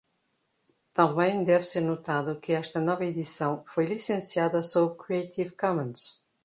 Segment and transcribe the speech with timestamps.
[0.95, 6.19] Também deve ser notado que esta nova edição foi licenciada sob Creative Commons.